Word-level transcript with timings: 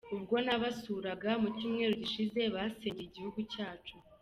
Ubwo 0.15 0.35
nabasuraga 0.45 1.31
mu 1.41 1.49
cyumweru 1.57 1.93
gishize 2.01 2.41
basengeye 2.53 3.05
igihugu 3.07 3.39
cyacu. 3.53 3.95